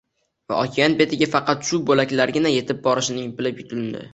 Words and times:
va 0.51 0.55
okean 0.61 0.95
betiga 1.01 1.27
faqat 1.35 1.69
shu 1.69 1.81
bo‘laklargina 1.91 2.55
yetib 2.55 2.81
borishini 2.89 3.29
bilib 3.43 3.63
yutindi. 3.65 4.07